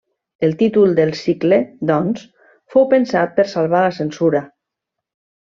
[0.45, 1.59] El títol del cicle,
[1.91, 2.25] doncs,
[2.77, 4.47] fou pensat per salvar la censura.